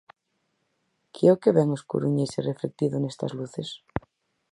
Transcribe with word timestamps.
Que 1.13 1.23
é 1.29 1.33
o 1.33 1.39
que 1.41 1.55
ven 1.57 1.69
os 1.77 1.85
coruñeses 1.91 2.45
reflectido 2.51 2.95
nestas 2.99 3.31
luces? 3.39 3.69